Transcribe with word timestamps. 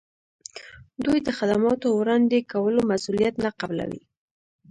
دوی 1.03 1.17
د 1.23 1.29
خدماتو 1.37 1.87
وړاندې 1.99 2.47
کولو 2.51 2.79
مسولیت 2.91 3.35
نه 3.45 3.51
قبلوي. 3.59 4.01